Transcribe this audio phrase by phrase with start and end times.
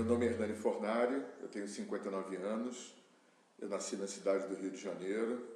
[0.00, 2.94] Meu nome é Hernani Fornari, eu tenho 59 anos,
[3.58, 5.46] eu nasci na cidade do Rio de Janeiro.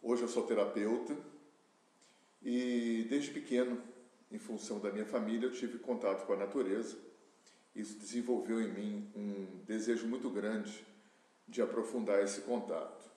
[0.00, 1.14] Hoje eu sou terapeuta
[2.40, 3.82] e desde pequeno,
[4.30, 6.96] em função da minha família, eu tive contato com a natureza.
[7.74, 10.84] Isso desenvolveu em mim um desejo muito grande
[11.48, 13.10] de aprofundar esse contato.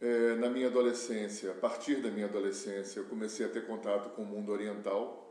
[0.00, 4.22] É, na minha adolescência, a partir da minha adolescência, eu comecei a ter contato com
[4.22, 5.28] o mundo oriental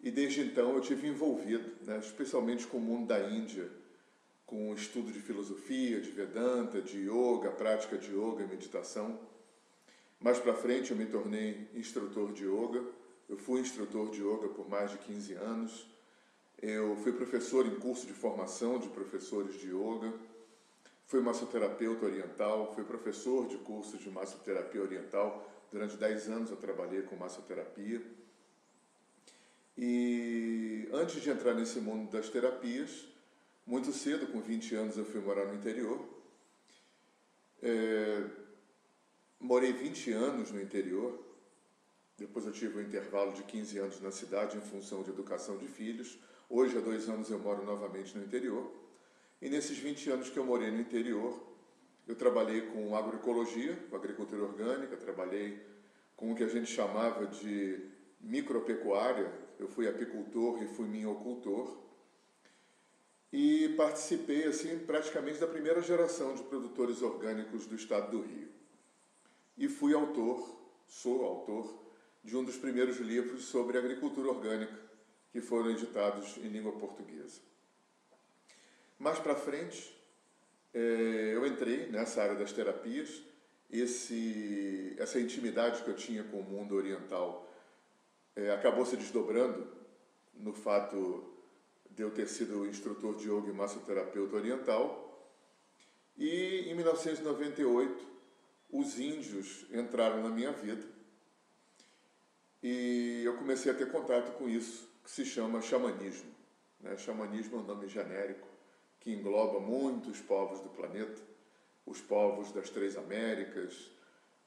[0.00, 3.68] e desde então eu tive envolvido, né, especialmente com o mundo da Índia,
[4.46, 9.20] com o estudo de filosofia, de Vedanta, de yoga, prática de yoga e meditação.
[10.20, 12.82] Mais para frente eu me tornei instrutor de yoga.
[13.28, 15.86] Eu fui instrutor de yoga por mais de 15 anos.
[16.60, 20.12] Eu fui professor em curso de formação de professores de yoga.
[21.06, 25.48] Fui massoterapeuta oriental, fui professor de curso de massoterapia oriental.
[25.70, 28.02] Durante 10 anos eu trabalhei com massoterapia.
[29.76, 33.06] E antes de entrar nesse mundo das terapias,
[33.64, 36.04] muito cedo, com 20 anos, eu fui morar no interior.
[37.62, 38.24] É,
[39.38, 41.22] morei 20 anos no interior.
[42.16, 45.68] Depois eu tive um intervalo de 15 anos na cidade em função de educação de
[45.68, 46.18] filhos.
[46.50, 48.72] Hoje, há dois anos, eu moro novamente no interior.
[49.40, 51.38] E nesses 20 anos que eu morei no interior,
[52.06, 55.62] eu trabalhei com agroecologia, com agricultura orgânica, trabalhei
[56.16, 57.78] com o que a gente chamava de
[58.18, 61.76] micropecuária, eu fui apicultor e fui minhocultor
[63.32, 68.48] e participei assim praticamente da primeira geração de produtores orgânicos do estado do Rio.
[69.56, 71.78] E fui autor, sou autor
[72.24, 74.87] de um dos primeiros livros sobre agricultura orgânica
[75.32, 77.40] que foram editados em língua portuguesa.
[78.98, 79.96] Mais para frente,
[80.74, 83.22] é, eu entrei nessa área das terapias.
[83.70, 87.46] Esse, essa intimidade que eu tinha com o mundo oriental
[88.34, 89.70] é, acabou se desdobrando
[90.32, 91.34] no fato
[91.90, 95.04] de eu ter sido instrutor de yoga e massoterapeuta oriental.
[96.16, 98.06] E em 1998,
[98.70, 100.86] os índios entraram na minha vida
[102.62, 106.30] e eu comecei a ter contato com isso, que se chama xamanismo.
[106.80, 106.94] Né?
[106.98, 108.46] Xamanismo é um nome genérico
[109.00, 111.22] que engloba muitos povos do planeta,
[111.86, 113.90] os povos das três Américas,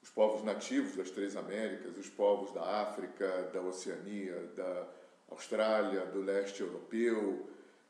[0.04, 4.88] os povos nativos das três Américas, os povos da África, da Oceania, da
[5.30, 7.50] Austrália, do leste europeu,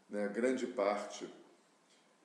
[0.10, 1.28] né, grande parte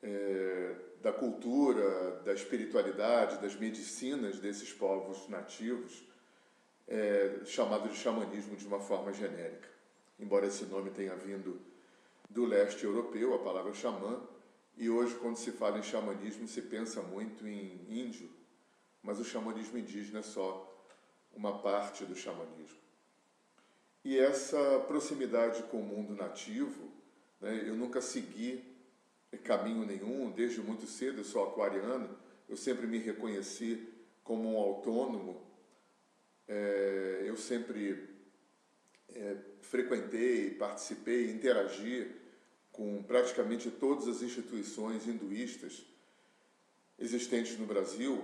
[0.00, 6.04] é, da cultura, da espiritualidade, das medicinas desses povos nativos,
[6.86, 9.75] é, chamado de xamanismo de uma forma genérica.
[10.18, 11.60] Embora esse nome tenha vindo
[12.28, 14.20] do leste europeu, a palavra xamã,
[14.76, 18.28] e hoje, quando se fala em xamanismo, se pensa muito em índio,
[19.02, 20.72] mas o xamanismo indígena é só
[21.34, 22.78] uma parte do xamanismo.
[24.04, 26.90] E essa proximidade com o mundo nativo,
[27.40, 28.76] né, eu nunca segui
[29.42, 32.16] caminho nenhum, desde muito cedo eu sou aquariano,
[32.48, 33.88] eu sempre me reconheci
[34.24, 35.40] como um autônomo,
[36.48, 38.15] é, eu sempre
[39.14, 42.10] é, frequentei, participei, interagi
[42.72, 45.84] com praticamente todas as instituições hinduístas
[46.98, 48.22] existentes no Brasil,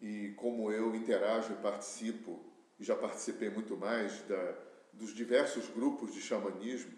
[0.00, 2.40] e como eu interajo e participo,
[2.78, 4.58] e já participei muito mais da,
[4.92, 6.92] dos diversos grupos de xamanismo,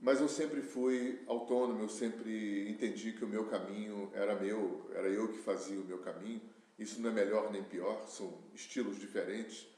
[0.00, 5.06] mas eu sempre fui autônomo, eu sempre entendi que o meu caminho era meu, era
[5.08, 6.40] eu que fazia o meu caminho.
[6.78, 9.68] Isso não é melhor nem pior, são estilos diferentes.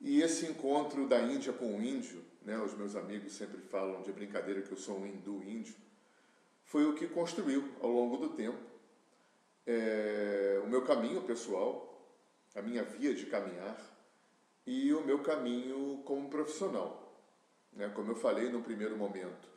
[0.00, 4.12] E esse encontro da Índia com o índio, né, os meus amigos sempre falam de
[4.12, 5.74] brincadeira que eu sou um hindu índio,
[6.62, 8.58] foi o que construiu ao longo do tempo
[9.68, 12.10] é, o meu caminho pessoal,
[12.54, 13.78] a minha via de caminhar
[14.66, 17.22] e o meu caminho como profissional.
[17.72, 17.90] Né?
[17.94, 19.48] Como eu falei no primeiro momento,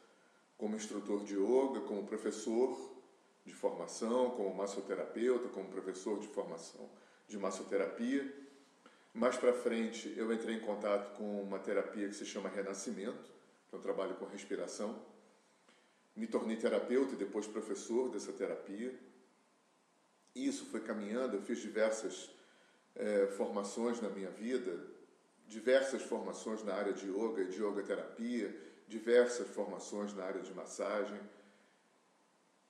[0.58, 2.78] como instrutor de yoga, como professor
[3.46, 6.90] de formação, como massoterapeuta, como professor de formação
[7.28, 8.51] de massoterapia.
[9.14, 13.32] Mais para frente, eu entrei em contato com uma terapia que se chama Renascimento,
[13.70, 15.00] que é um trabalho com respiração.
[16.16, 18.94] Me tornei terapeuta e depois professor dessa terapia
[20.36, 22.30] isso foi caminhando, eu fiz diversas
[22.96, 24.80] é, formações na minha vida,
[25.48, 28.56] diversas formações na área de yoga e de yoga terapia,
[28.88, 31.20] diversas formações na área de massagem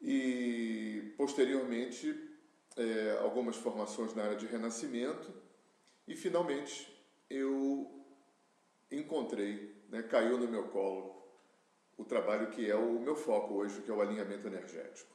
[0.01, 2.29] e posteriormente
[2.75, 5.31] é, algumas formações na área de renascimento
[6.11, 6.91] e finalmente
[7.29, 7.89] eu
[8.91, 11.25] encontrei, né, caiu no meu colo
[11.97, 15.09] o trabalho que é o meu foco hoje, que é o alinhamento energético.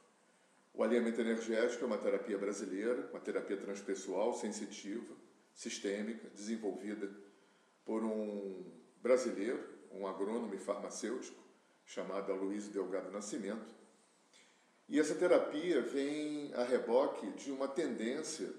[0.72, 5.14] O alinhamento energético é uma terapia brasileira, uma terapia transpessoal, sensitiva,
[5.52, 7.10] sistêmica, desenvolvida
[7.84, 8.64] por um
[9.02, 11.42] brasileiro, um agrônomo e farmacêutico,
[11.84, 13.66] chamado Luiz Delgado Nascimento.
[14.88, 18.50] E essa terapia vem a reboque de uma tendência,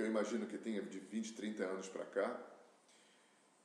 [0.00, 2.40] que eu imagino que tenha de 20, 30 anos para cá,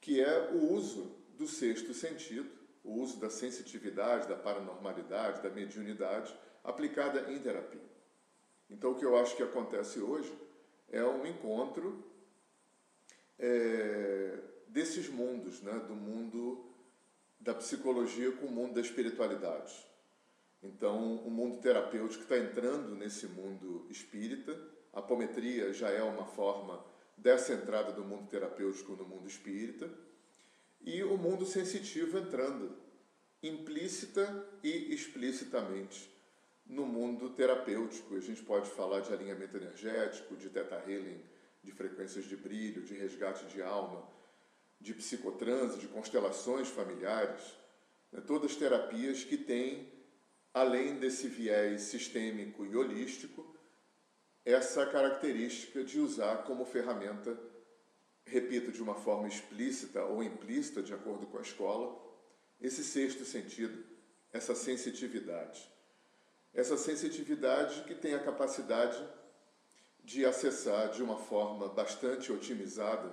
[0.01, 2.49] que é o uso do sexto sentido,
[2.83, 7.81] o uso da sensitividade, da paranormalidade, da mediunidade aplicada em terapia.
[8.69, 10.31] Então, o que eu acho que acontece hoje
[10.89, 12.03] é um encontro
[13.39, 14.37] é,
[14.67, 15.79] desses mundos, né?
[15.87, 16.69] do mundo
[17.39, 19.73] da psicologia com o mundo da espiritualidade.
[20.61, 24.74] Então, o mundo terapêutico está entrando nesse mundo espírita.
[24.95, 26.83] Apometria já é uma forma
[27.17, 29.89] dessa entrada do mundo terapêutico no mundo espírita.
[30.81, 32.77] E o mundo sensitivo entrando
[33.43, 36.09] implícita e explicitamente
[36.65, 38.15] no mundo terapêutico.
[38.15, 41.21] A gente pode falar de alinhamento energético, de teta healing,
[41.61, 44.07] de frequências de brilho, de resgate de alma,
[44.79, 47.41] de psicotranse, de constelações familiares,
[48.11, 48.21] né?
[48.25, 49.91] todas terapias que têm,
[50.53, 53.54] além desse viés sistêmico e holístico,
[54.45, 57.35] essa característica de usar como ferramenta,
[58.23, 61.99] repito, de uma forma explícita ou implícita, de acordo com a escola,
[62.61, 63.83] esse sexto sentido,
[64.31, 65.67] essa sensitividade.
[66.53, 69.03] Essa sensitividade que tem a capacidade
[70.03, 73.11] de acessar de uma forma bastante otimizada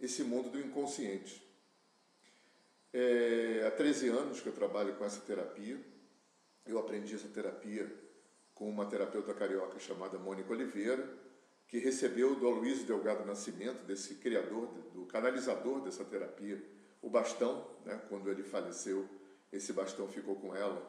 [0.00, 1.44] esse mundo do inconsciente.
[2.92, 5.80] É, há 13 anos que eu trabalho com essa terapia.
[6.64, 7.92] Eu aprendi essa terapia
[8.60, 11.08] com uma terapeuta carioca chamada Mônica Oliveira,
[11.66, 16.62] que recebeu do Aloysio Delgado Nascimento, desse criador, do canalizador dessa terapia,
[17.00, 19.08] o bastão, né, quando ele faleceu,
[19.50, 20.86] esse bastão ficou com ela,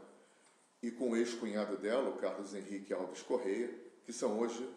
[0.83, 3.73] e com o ex-cunhado dela, o Carlos Henrique Alves Correia,
[4.03, 4.69] que são hoje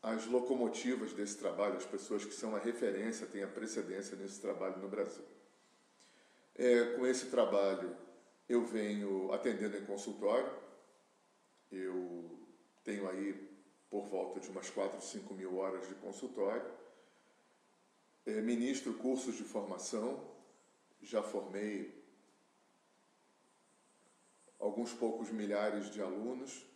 [0.00, 4.78] as locomotivas desse trabalho, as pessoas que são a referência, têm a precedência nesse trabalho
[4.78, 5.24] no Brasil.
[6.54, 7.96] É, com esse trabalho,
[8.48, 10.69] eu venho atendendo em consultório,
[11.70, 12.38] eu
[12.84, 13.48] tenho aí
[13.88, 16.70] por volta de umas 4, 5 mil horas de consultório,
[18.26, 20.28] é, ministro cursos de formação,
[21.02, 21.98] já formei
[24.58, 26.70] alguns poucos milhares de alunos,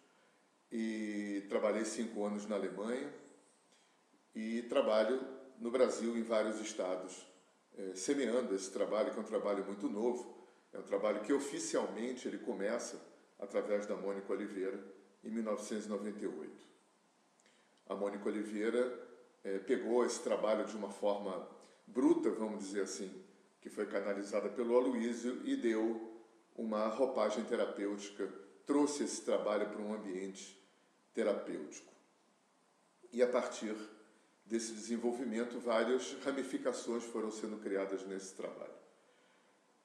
[0.76, 3.08] e trabalhei cinco anos na Alemanha.
[4.35, 5.25] E trabalho
[5.61, 7.25] no Brasil em vários estados,
[7.79, 10.37] é, semeando esse trabalho, que é um trabalho muito novo,
[10.73, 13.00] é um trabalho que oficialmente ele começa
[13.44, 14.82] através da Mônica Oliveira
[15.23, 16.67] em 1998.
[17.87, 19.08] A Mônica Oliveira
[19.44, 21.49] é, pegou esse trabalho de uma forma
[21.87, 23.23] bruta, vamos dizer assim,
[23.61, 26.12] que foi canalizada pelo Aloísio e deu
[26.56, 28.26] uma roupagem terapêutica,
[28.67, 30.61] trouxe esse trabalho para um ambiente
[31.12, 31.93] terapêutico.
[33.12, 33.75] E a partir
[34.44, 38.83] desse desenvolvimento, várias ramificações foram sendo criadas nesse trabalho.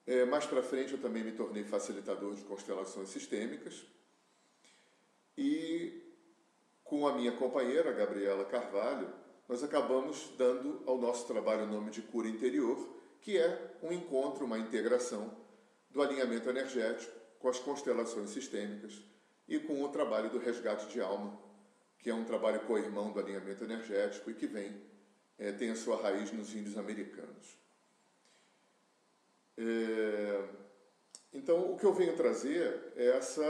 [0.06, 3.84] É, mais para frente, eu também me tornei facilitador de constelações sistêmicas
[5.36, 6.10] e
[6.84, 9.12] com a minha companheira, Gabriela Carvalho,
[9.48, 12.76] nós acabamos dando ao nosso trabalho o nome de cura interior,
[13.20, 15.36] que é um encontro, uma integração
[15.88, 19.00] do alinhamento energético com as constelações sistêmicas
[19.48, 21.40] e com o trabalho do resgate de alma,
[21.98, 24.80] que é um trabalho co-irmão do alinhamento energético e que vem,
[25.38, 27.58] é, tem a sua raiz nos índios americanos.
[29.62, 30.42] É,
[31.34, 33.44] então, o que eu venho trazer é essa,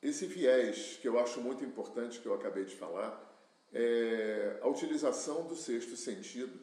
[0.00, 3.30] esse viés que eu acho muito importante, que eu acabei de falar,
[3.70, 6.58] é a utilização do sexto sentido,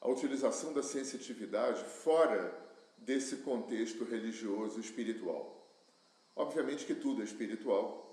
[0.00, 2.54] a utilização da sensitividade fora
[2.96, 5.54] desse contexto religioso espiritual.
[6.34, 8.04] Obviamente que tudo é espiritual.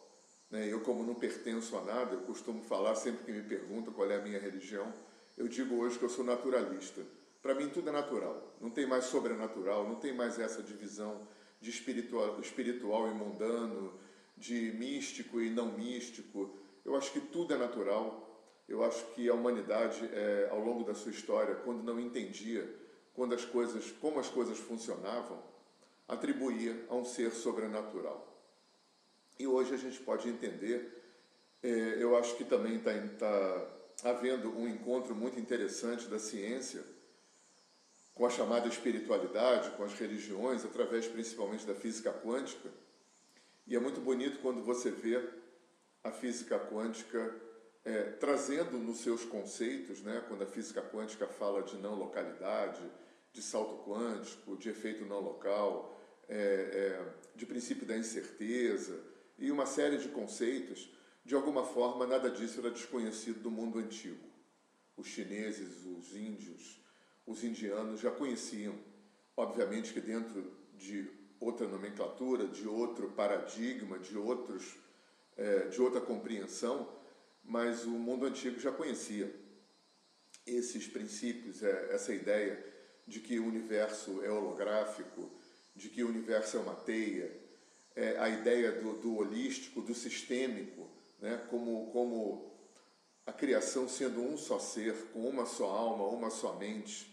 [0.49, 0.71] Né?
[0.71, 4.17] Eu, como não pertenço a nada, eu costumo falar sempre que me perguntam qual é
[4.17, 4.93] a minha religião,
[5.37, 7.01] eu digo hoje que eu sou naturalista.
[7.43, 11.27] Para mim tudo é natural, não tem mais sobrenatural, não tem mais essa divisão
[11.59, 13.99] de espiritual, espiritual e mundano,
[14.37, 16.57] de místico e não místico.
[16.85, 18.29] Eu acho que tudo é natural.
[18.65, 22.81] Eu acho que a humanidade, é, ao longo da sua história, quando não entendia
[23.13, 25.43] quando as coisas, como as coisas funcionavam,
[26.07, 28.25] atribuía a um ser sobrenatural.
[29.37, 31.03] E hoje a gente pode entender,
[31.61, 31.67] é,
[31.99, 32.93] eu acho que também está
[34.01, 36.92] tá havendo um encontro muito interessante da ciência
[38.13, 42.69] com a chamada espiritualidade, com as religiões, através principalmente da física quântica.
[43.65, 45.23] E é muito bonito quando você vê
[46.03, 47.33] a física quântica
[47.85, 52.81] é, trazendo nos seus conceitos, né, quando a física quântica fala de não localidade,
[53.31, 58.99] de salto quântico, de efeito não local, é, é, de princípio da incerteza
[59.37, 60.89] e uma série de conceitos,
[61.25, 64.31] de alguma forma nada disso era desconhecido do mundo antigo.
[64.95, 66.79] Os chineses, os índios,
[67.25, 68.75] os indianos já conheciam,
[69.35, 74.75] obviamente que dentro de outra nomenclatura, de outro paradigma, de outros,
[75.35, 76.89] é, de outra compreensão,
[77.43, 79.33] mas o mundo antigo já conhecia
[80.45, 82.63] esses princípios, é, essa ideia
[83.05, 85.29] de que o universo é holográfico,
[85.75, 87.43] de que o universo é uma teia,
[87.95, 90.89] é, a ideia do, do, holístico, do sistêmico,
[91.19, 92.51] né, como, como
[93.25, 97.12] a criação sendo um só ser, com uma só alma, uma só mente,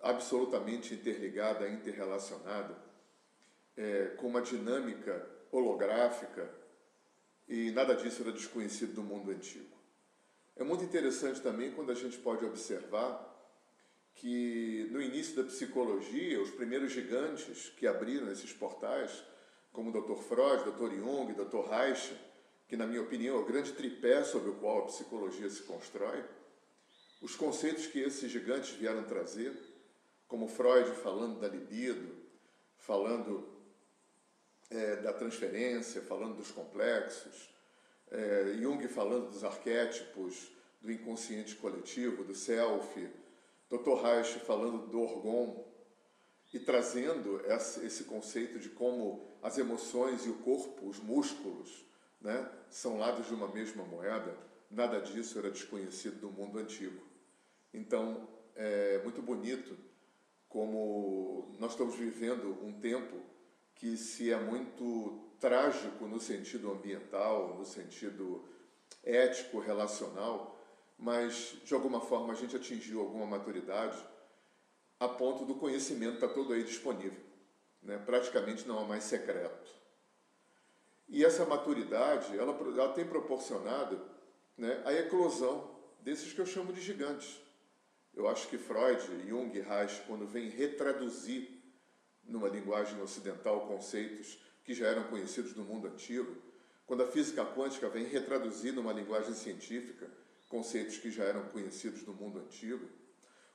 [0.00, 2.76] absolutamente interligada, interrelacionada,
[3.76, 6.50] é, com uma dinâmica holográfica,
[7.48, 9.76] e nada disso era desconhecido do mundo antigo.
[10.56, 13.34] É muito interessante também quando a gente pode observar
[14.14, 19.22] que no início da psicologia, os primeiros gigantes que abriram esses portais,
[19.72, 20.16] como o Dr.
[20.22, 20.94] Freud, Dr.
[20.94, 21.68] Jung, Dr.
[21.68, 22.16] Reich,
[22.66, 26.24] que na minha opinião é o grande tripé sobre o qual a psicologia se constrói,
[27.20, 29.54] os conceitos que esses gigantes vieram trazer,
[30.28, 32.14] como Freud falando da libido,
[32.76, 33.48] falando
[34.70, 37.48] é, da transferência, falando dos complexos,
[38.10, 43.08] é, Jung falando dos arquétipos, do inconsciente coletivo, do self,
[43.68, 44.02] Dr.
[44.02, 45.64] Reich falando do orgon
[46.52, 51.84] e trazendo esse conceito de como as emoções e o corpo, os músculos,
[52.20, 54.36] né, são lados de uma mesma moeda,
[54.70, 57.02] nada disso era desconhecido do mundo antigo.
[57.74, 59.76] Então, é muito bonito
[60.56, 63.20] como nós estamos vivendo um tempo
[63.74, 68.42] que se é muito trágico no sentido ambiental, no sentido
[69.04, 70.58] ético, relacional,
[70.98, 74.02] mas de alguma forma a gente atingiu alguma maturidade
[74.98, 77.20] a ponto do conhecimento estar tá todo aí disponível.
[77.82, 77.98] Né?
[77.98, 79.70] Praticamente não há mais secreto.
[81.06, 84.00] E essa maturidade, ela, ela tem proporcionado
[84.56, 87.45] né, a eclosão desses que eu chamo de gigantes.
[88.16, 91.50] Eu acho que Freud, Jung e Reich, quando vêm retraduzir
[92.24, 96.34] numa linguagem ocidental conceitos que já eram conhecidos no mundo antigo,
[96.86, 100.10] quando a física quântica vem retraduzir numa linguagem científica
[100.48, 102.88] conceitos que já eram conhecidos no mundo antigo.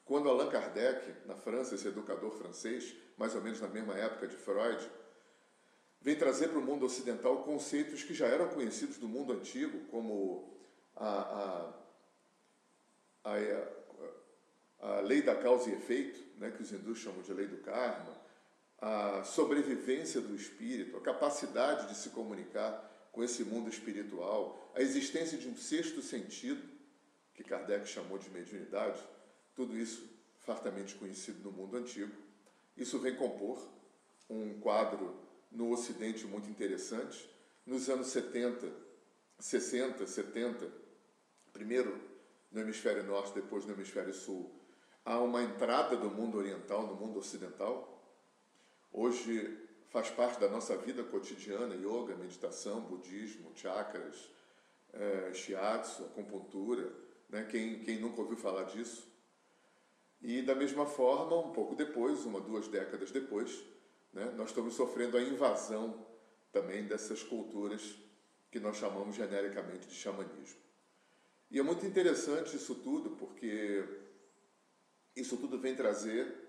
[0.05, 4.35] Quando Allan Kardec, na França, esse educador francês, mais ou menos na mesma época de
[4.35, 4.89] Freud,
[6.01, 10.57] vem trazer para o mundo ocidental conceitos que já eram conhecidos do mundo antigo, como
[10.95, 11.73] a,
[13.23, 13.37] a, a,
[14.81, 18.19] a lei da causa e efeito, né, que os hindus chamam de lei do karma,
[18.79, 25.37] a sobrevivência do espírito, a capacidade de se comunicar com esse mundo espiritual, a existência
[25.37, 26.67] de um sexto sentido,
[27.35, 28.99] que Kardec chamou de mediunidade,
[29.55, 30.09] tudo isso
[30.39, 32.11] fartamente conhecido no mundo antigo.
[32.75, 33.61] Isso vem compor
[34.29, 35.15] um quadro
[35.51, 37.29] no Ocidente muito interessante.
[37.65, 38.71] Nos anos 70,
[39.37, 40.71] 60, 70,
[41.53, 41.99] primeiro
[42.51, 44.60] no hemisfério norte, depois no hemisfério sul,
[45.05, 48.01] há uma entrada do mundo oriental no mundo ocidental.
[48.91, 49.57] Hoje
[49.89, 54.29] faz parte da nossa vida cotidiana yoga, meditação, budismo, chakras,
[54.93, 56.91] é, shiatsu, acupuntura,
[57.29, 57.47] né?
[57.49, 59.09] quem, quem nunca ouviu falar disso.
[60.21, 63.63] E da mesma forma, um pouco depois, uma, duas décadas depois,
[64.13, 64.31] né?
[64.37, 66.05] nós estamos sofrendo a invasão
[66.51, 67.95] também dessas culturas
[68.51, 70.59] que nós chamamos genericamente de xamanismo.
[71.49, 73.83] E é muito interessante isso tudo, porque
[75.15, 76.41] isso tudo vem trazer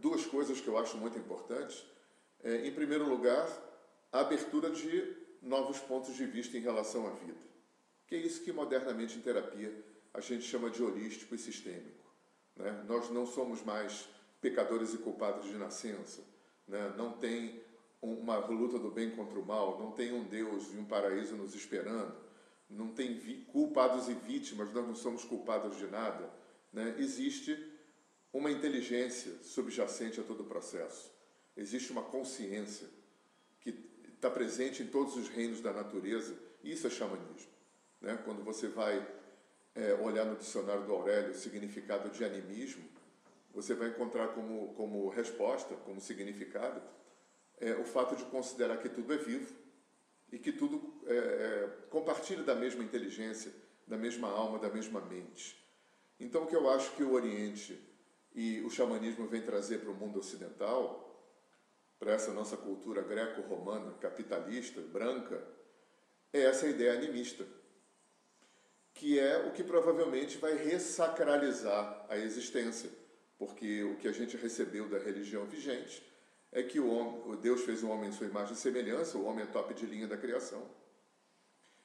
[0.00, 1.84] duas coisas que eu acho muito importantes.
[2.42, 3.48] É, em primeiro lugar,
[4.12, 7.40] a abertura de novos pontos de vista em relação à vida,
[8.06, 12.04] que é isso que modernamente em terapia a gente chama de holístico e sistêmico.
[12.56, 12.84] Né?
[12.88, 14.08] Nós não somos mais
[14.40, 16.22] pecadores e culpados de nascença.
[16.66, 16.94] Né?
[16.96, 17.62] Não tem
[18.00, 21.54] uma luta do bem contra o mal, não tem um Deus e um paraíso nos
[21.54, 22.14] esperando,
[22.68, 23.18] não tem
[23.52, 26.30] culpados e vítimas, nós não somos culpados de nada.
[26.72, 26.94] Né?
[26.98, 27.75] Existe
[28.36, 31.10] uma inteligência subjacente a todo o processo.
[31.56, 32.86] Existe uma consciência
[33.60, 33.74] que
[34.14, 36.36] está presente em todos os reinos da natureza.
[36.62, 37.50] Isso é xamanismo.
[37.98, 38.18] Né?
[38.26, 39.06] Quando você vai
[39.74, 42.84] é, olhar no dicionário do Aurélio o significado de animismo,
[43.54, 46.82] você vai encontrar como, como resposta, como significado,
[47.58, 49.50] é, o fato de considerar que tudo é vivo
[50.30, 53.50] e que tudo é, é, compartilha da mesma inteligência,
[53.86, 55.56] da mesma alma, da mesma mente.
[56.20, 57.95] Então, o que eu acho que o Oriente
[58.36, 61.02] e o xamanismo vem trazer para o mundo ocidental,
[61.98, 65.42] para essa nossa cultura greco-romana, capitalista, branca,
[66.32, 67.44] é essa ideia animista
[68.96, 72.90] que é o que provavelmente vai ressacralizar a existência,
[73.38, 76.02] porque o que a gente recebeu da religião vigente
[76.50, 79.44] é que o homem, Deus fez o homem em sua imagem e semelhança, o homem
[79.44, 80.66] é top de linha da criação.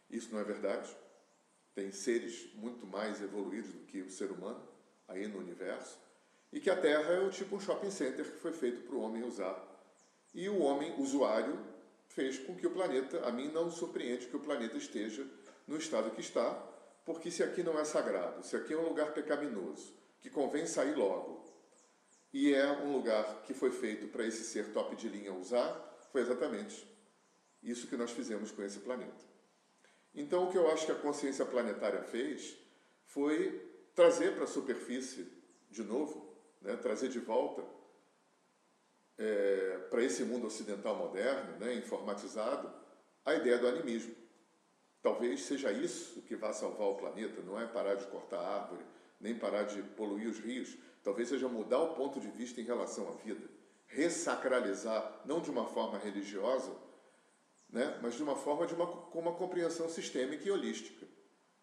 [0.09, 0.95] Isso não é verdade.
[1.75, 4.65] Tem seres muito mais evoluídos do que o ser humano
[5.05, 5.99] aí no universo.
[6.51, 9.01] E que a Terra é o tipo um shopping center que foi feito para o
[9.01, 9.67] homem usar.
[10.33, 11.59] E o homem, usuário,
[12.07, 15.25] fez com que o planeta, a mim não surpreende que o planeta esteja
[15.67, 16.53] no estado que está,
[17.05, 20.95] porque se aqui não é sagrado, se aqui é um lugar pecaminoso, que convém sair
[20.95, 21.45] logo,
[22.33, 26.21] e é um lugar que foi feito para esse ser top de linha usar, foi
[26.21, 26.87] exatamente
[27.63, 29.31] isso que nós fizemos com esse planeta.
[30.13, 32.57] Então, o que eu acho que a consciência planetária fez
[33.05, 35.27] foi trazer para a superfície,
[35.69, 36.30] de novo,
[36.61, 37.63] né, trazer de volta
[39.17, 42.71] é, para esse mundo ocidental moderno, né, informatizado,
[43.25, 44.15] a ideia do animismo.
[45.01, 48.85] Talvez seja isso que vá salvar o planeta, não é parar de cortar árvore,
[49.19, 50.77] nem parar de poluir os rios.
[51.03, 53.49] Talvez seja mudar o ponto de vista em relação à vida,
[53.87, 56.71] ressacralizar, não de uma forma religiosa,
[57.69, 61.07] né, mas de uma forma de uma, com uma compreensão sistêmica e holística.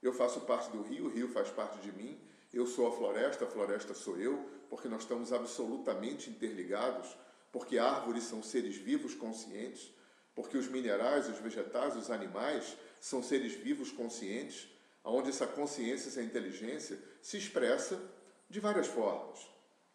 [0.02, 2.20] Eu faço parte do rio, o rio faz parte de mim,
[2.52, 7.16] eu sou a floresta, a floresta sou eu, porque nós estamos absolutamente interligados,
[7.52, 9.90] porque árvores são seres vivos conscientes,
[10.34, 14.68] porque os minerais, os vegetais, os animais são seres vivos conscientes,
[15.04, 18.00] onde essa consciência, essa inteligência se expressa
[18.48, 19.46] de várias formas.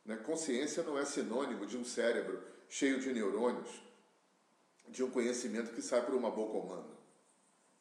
[0.06, 0.18] Né?
[0.18, 3.70] Consciência não é sinônimo de um cérebro cheio de neurônios,
[4.90, 6.90] de um conhecimento que sai por uma boca humana.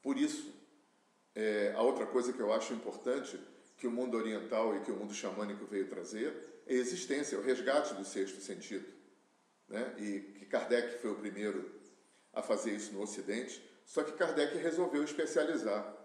[0.02, 0.52] Por isso,
[1.34, 3.38] é, a outra coisa que eu acho importante
[3.78, 8.04] que o mundo oriental e que o mundo xamânico veio trazer existência, o resgate do
[8.04, 8.87] sexto sentido.
[9.69, 9.95] Né?
[9.99, 11.81] E que Kardec foi o primeiro
[12.33, 15.97] a fazer isso no Ocidente, só que Kardec resolveu especializar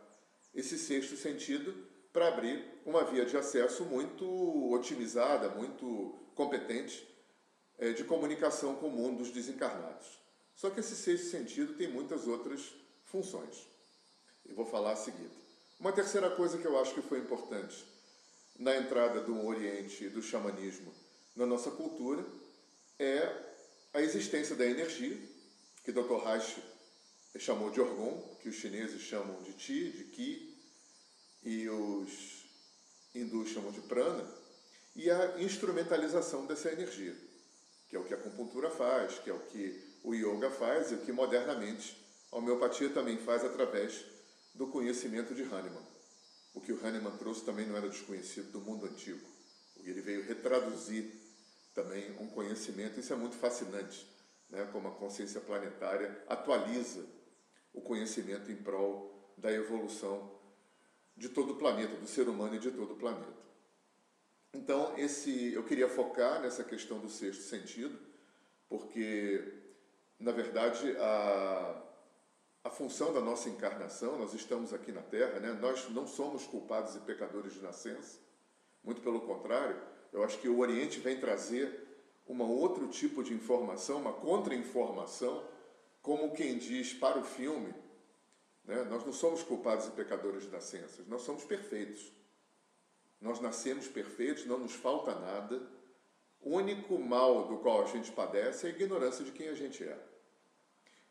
[0.54, 1.74] esse sexto sentido
[2.12, 4.26] para abrir uma via de acesso muito
[4.72, 7.08] otimizada, muito competente
[7.78, 10.20] é, de comunicação com o mundo dos desencarnados.
[10.56, 12.74] Só que esse sexto sentido tem muitas outras
[13.06, 13.68] funções.
[14.46, 15.30] E vou falar a seguir.
[15.80, 17.86] Uma terceira coisa que eu acho que foi importante
[18.58, 20.94] na entrada do Oriente e do xamanismo
[21.36, 22.26] na nossa cultura
[22.98, 23.48] é
[23.94, 25.18] a existência da energia,
[25.84, 26.18] que Dr.
[26.24, 26.64] Reich
[27.38, 30.58] chamou de Orgon, que os chineses chamam de Ti, de Ki,
[31.44, 32.46] e os
[33.14, 34.28] hindus chamam de Prana,
[34.96, 37.16] e a instrumentalização dessa energia,
[37.88, 40.96] que é o que a acupuntura faz, que é o que o yoga faz e
[40.96, 41.96] o que modernamente
[42.32, 44.04] a homeopatia também faz através
[44.56, 45.97] do conhecimento de Hahnemann.
[46.58, 49.24] O que o Hahnemann trouxe também não era desconhecido do mundo antigo.
[49.84, 51.06] Ele veio retraduzir
[51.72, 54.08] também um conhecimento, isso é muito fascinante,
[54.50, 54.68] né?
[54.72, 57.06] como a consciência planetária atualiza
[57.72, 60.36] o conhecimento em prol da evolução
[61.16, 63.38] de todo o planeta, do ser humano e de todo o planeta.
[64.52, 68.00] Então, esse, eu queria focar nessa questão do sexto sentido,
[68.68, 69.54] porque,
[70.20, 71.87] na verdade, a,
[72.68, 75.54] a função da nossa encarnação, nós estamos aqui na Terra, né?
[75.54, 78.20] nós não somos culpados e pecadores de nascença,
[78.84, 81.88] muito pelo contrário, eu acho que o Oriente vem trazer
[82.28, 85.48] um outro tipo de informação, uma contra-informação,
[86.02, 87.74] como quem diz para o filme,
[88.66, 88.84] né?
[88.84, 92.12] nós não somos culpados e pecadores de nascença, nós somos perfeitos.
[93.22, 95.60] Nós nascemos perfeitos, não nos falta nada.
[96.42, 99.84] O único mal do qual a gente padece é a ignorância de quem a gente
[99.84, 99.98] é.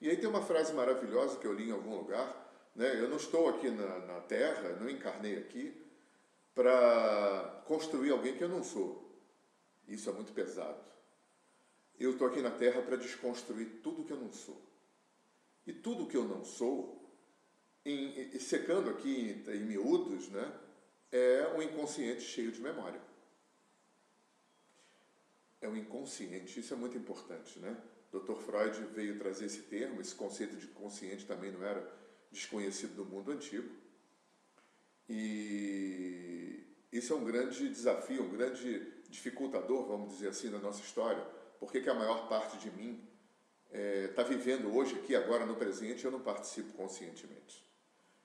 [0.01, 3.01] E aí tem uma frase maravilhosa que eu li em algum lugar, né?
[3.01, 5.75] eu não estou aqui na, na Terra, não encarnei aqui,
[6.55, 9.07] para construir alguém que eu não sou.
[9.89, 10.81] Isso é muito pesado.
[11.99, 14.61] Eu estou aqui na Terra para desconstruir tudo que eu não sou.
[15.67, 17.03] E tudo que eu não sou,
[17.85, 20.53] em, em, secando aqui em, em miúdos, né,
[21.11, 23.01] é um inconsciente cheio de memória.
[25.61, 27.77] É um inconsciente, isso é muito importante, né?
[28.21, 28.37] Dr.
[28.37, 31.87] Freud veio trazer esse termo, esse conceito de consciente também não era
[32.31, 33.69] desconhecido do mundo antigo.
[35.09, 41.23] E isso é um grande desafio, um grande dificultador, vamos dizer assim, da nossa história.
[41.59, 43.07] Porque que a maior parte de mim
[43.71, 47.65] está é, vivendo hoje, aqui, agora, no presente, eu não participo conscientemente.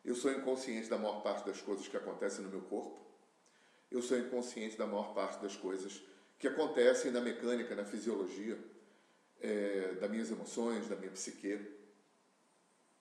[0.04, 3.00] Eu sou inconsciente da maior parte das coisas que acontecem no meu corpo.
[3.90, 6.02] Eu sou inconsciente da maior parte das coisas
[6.40, 8.58] que acontecem na mecânica, na fisiologia
[9.42, 11.60] é, das minhas emoções, da minha psique.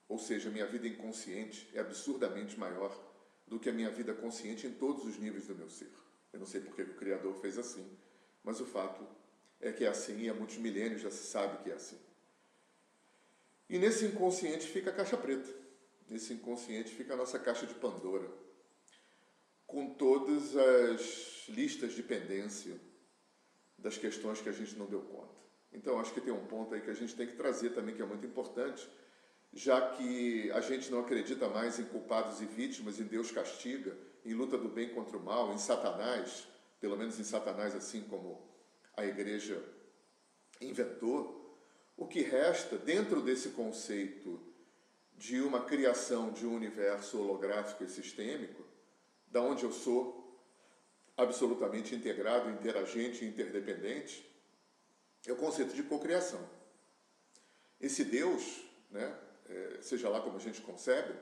[0.09, 2.99] Ou seja, minha vida inconsciente é absurdamente maior
[3.47, 5.91] do que a minha vida consciente em todos os níveis do meu ser.
[6.33, 7.87] Eu não sei porque o Criador fez assim,
[8.43, 9.07] mas o fato
[9.61, 11.99] é que é assim e há muitos milênios já se sabe que é assim.
[13.69, 15.49] E nesse inconsciente fica a caixa preta.
[16.09, 18.29] Nesse inconsciente fica a nossa caixa de Pandora,
[19.67, 22.81] com todas as listas de pendência
[23.79, 25.35] das questões que a gente não deu conta.
[25.73, 28.03] Então, acho que tem um ponto aí que a gente tem que trazer também que
[28.03, 28.89] é muito importante,
[29.53, 34.35] já que a gente não acredita mais em culpados e vítimas, em Deus castiga, em
[34.35, 36.47] luta do bem contra o mal, em Satanás,
[36.81, 38.41] pelo menos em Satanás, assim como
[38.97, 39.63] a igreja
[40.61, 41.39] inventou.
[41.97, 44.41] O que resta dentro desse conceito
[45.17, 48.65] de uma criação de um universo holográfico e sistêmico,
[49.27, 50.21] da onde eu sou
[51.17, 54.30] absolutamente integrado, interagente e interdependente,
[55.27, 56.41] é o conceito de cocriação.
[57.81, 61.15] Esse Deus, né, é, seja lá como a gente concebe,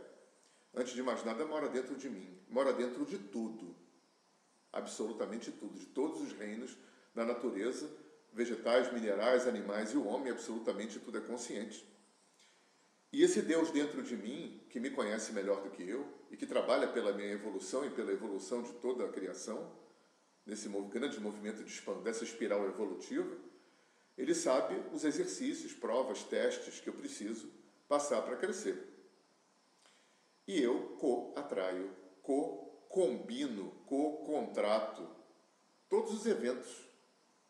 [0.74, 3.74] antes de mais nada mora dentro de mim, mora dentro de tudo,
[4.72, 6.76] absolutamente tudo, de todos os reinos
[7.14, 7.90] da natureza,
[8.32, 11.84] vegetais, minerais, animais e o homem, absolutamente tudo é consciente.
[13.12, 16.46] E esse Deus dentro de mim, que me conhece melhor do que eu e que
[16.46, 19.72] trabalha pela minha evolução e pela evolução de toda a criação,
[20.44, 23.36] nesse grande movimento de expansão, dessa espiral evolutiva,
[24.18, 27.48] ele sabe os exercícios, provas, testes que eu preciso
[27.88, 28.86] passar para crescer.
[30.46, 31.90] E eu co-atraio,
[32.22, 35.08] co-combino, co-contrato
[35.88, 36.84] todos os eventos,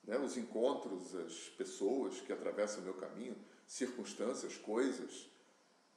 [0.04, 0.18] né?
[0.18, 5.28] os encontros, as pessoas que atravessam o meu caminho, circunstâncias, coisas,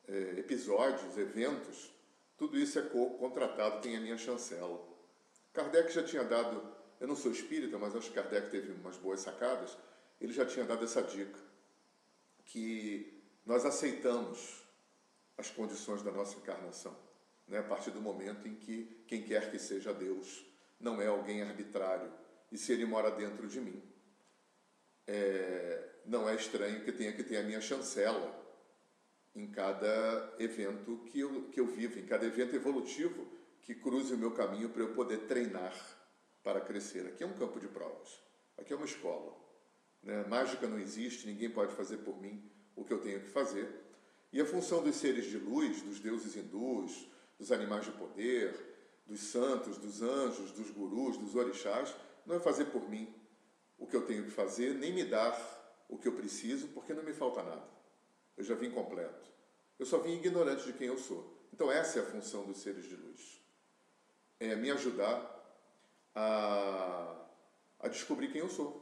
[0.07, 1.91] eh, episódios, eventos,
[2.37, 4.81] tudo isso é co-contratado, tem a minha chancela.
[5.53, 9.19] Kardec já tinha dado, eu não sou espírita, mas acho que Kardec teve umas boas
[9.19, 9.77] sacadas,
[10.21, 11.39] ele já tinha dado essa dica,
[12.45, 14.61] que nós aceitamos
[15.37, 16.95] as condições da nossa encarnação,
[17.47, 17.59] né?
[17.59, 20.45] a partir do momento em que quem quer que seja Deus
[20.79, 22.11] não é alguém arbitrário,
[22.51, 23.81] e se ele mora dentro de mim,
[25.07, 28.39] é, não é estranho que tenha que ter a minha chancela
[29.33, 33.27] em cada evento que eu, que eu vivo, em cada evento evolutivo
[33.61, 35.73] que cruze o meu caminho para eu poder treinar
[36.43, 37.07] para crescer.
[37.07, 38.19] Aqui é um campo de provas,
[38.57, 39.40] aqui é uma escola.
[40.03, 40.25] Né?
[40.27, 42.43] Mágica não existe, ninguém pode fazer por mim
[42.75, 43.69] o que eu tenho que fazer.
[44.31, 48.55] E a função dos seres de luz, dos deuses hindus, dos animais de poder,
[49.05, 51.93] dos santos, dos anjos, dos gurus, dos orixás,
[52.25, 53.13] não é fazer por mim
[53.77, 55.35] o que eu tenho que fazer, nem me dar
[55.89, 57.67] o que eu preciso, porque não me falta nada.
[58.37, 59.29] Eu já vim completo.
[59.77, 61.41] Eu só vim ignorante de quem eu sou.
[61.51, 63.41] Então essa é a função dos seres de luz.
[64.39, 65.41] É me ajudar
[66.15, 67.25] a,
[67.79, 68.80] a descobrir quem eu sou.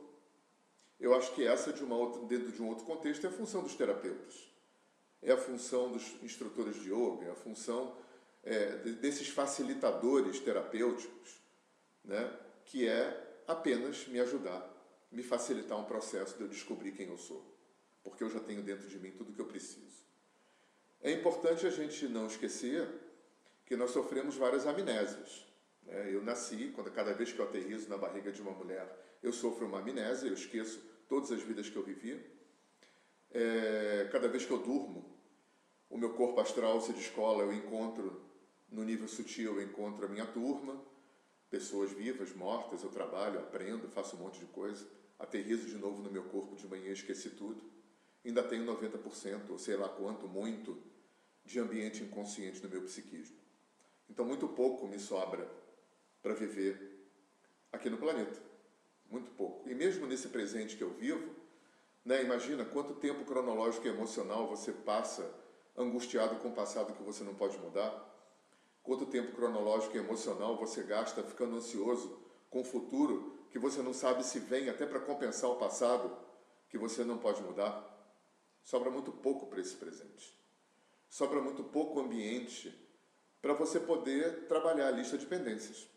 [0.99, 3.63] Eu acho que essa, de uma outra, dentro de um outro contexto, é a função
[3.63, 4.49] dos terapeutas.
[5.21, 7.95] É a função dos instrutores de yoga, é a função
[8.43, 11.41] é, desses facilitadores terapêuticos,
[12.03, 12.31] né,
[12.65, 14.67] que é apenas me ajudar,
[15.11, 17.43] me facilitar um processo de eu descobrir quem eu sou,
[18.03, 20.05] porque eu já tenho dentro de mim tudo que eu preciso.
[21.01, 22.87] É importante a gente não esquecer
[23.65, 25.45] que nós sofremos várias amnésias.
[25.89, 26.13] Né?
[26.13, 28.87] Eu nasci, quando cada vez que eu aterrizo na barriga de uma mulher,
[29.21, 32.23] eu sofro uma amnésia, eu esqueço todas as vidas que eu vivi.
[33.31, 35.17] É, cada vez que eu durmo,
[35.89, 38.21] o meu corpo astral se descola, eu encontro,
[38.69, 40.79] no nível sutil, eu encontro a minha turma,
[41.49, 46.11] pessoas vivas, mortas, eu trabalho, aprendo, faço um monte de coisa, aterrizo de novo no
[46.11, 47.61] meu corpo de manhã, esqueci tudo.
[48.23, 50.77] Ainda tenho 90%, ou sei lá quanto, muito,
[51.43, 53.37] de ambiente inconsciente no meu psiquismo.
[54.07, 55.49] Então, muito pouco me sobra
[56.21, 57.07] para viver
[57.71, 58.49] aqui no planeta
[59.09, 59.67] muito pouco.
[59.67, 61.35] E mesmo nesse presente que eu vivo,
[62.05, 65.33] né, imagina quanto tempo cronológico e emocional você passa
[65.75, 68.05] angustiado com o passado que você não pode mudar,
[68.83, 73.93] quanto tempo cronológico e emocional você gasta ficando ansioso com o futuro que você não
[73.93, 76.15] sabe se vem até para compensar o passado
[76.69, 77.85] que você não pode mudar.
[78.63, 80.37] Sobra muito pouco para esse presente.
[81.09, 82.87] Sobra muito pouco ambiente
[83.41, 85.87] para você poder trabalhar a lista de pendências.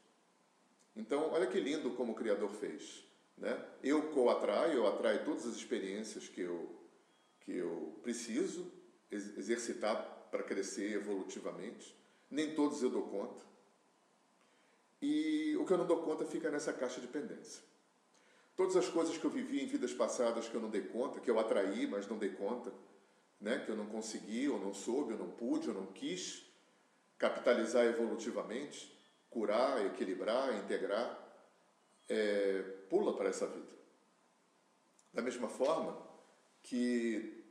[0.95, 3.05] Então, olha que lindo como o Criador fez.
[3.37, 3.61] Né?
[3.83, 6.71] Eu co-atraio, eu atraio todas as experiências que eu,
[7.41, 8.71] que eu preciso
[9.11, 11.97] exercitar para crescer evolutivamente.
[12.31, 13.43] Nem todos eu dou conta.
[15.01, 17.63] E o que eu não dou conta fica nessa caixa de pendência.
[18.55, 21.31] Todas as coisas que eu vivi em vidas passadas que eu não dei conta, que
[21.31, 22.73] eu atraí, mas não dei conta,
[23.41, 23.59] né?
[23.59, 26.45] que eu não consegui, ou não soube, ou não pude, ou não quis
[27.19, 28.93] capitalizar evolutivamente,
[29.33, 31.19] curar, equilibrar, integrar,
[32.09, 33.73] é, pula para essa vida.
[35.13, 35.97] Da mesma forma
[36.63, 37.45] que